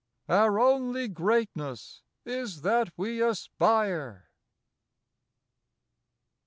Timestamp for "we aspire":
2.97-4.31